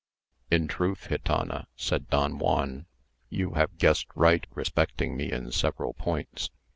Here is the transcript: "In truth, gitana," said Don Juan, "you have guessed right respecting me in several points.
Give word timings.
"In 0.49 0.67
truth, 0.67 1.09
gitana," 1.11 1.67
said 1.75 2.09
Don 2.09 2.39
Juan, 2.39 2.87
"you 3.29 3.51
have 3.51 3.77
guessed 3.77 4.07
right 4.15 4.47
respecting 4.55 5.15
me 5.15 5.31
in 5.31 5.51
several 5.51 5.93
points. 5.93 6.49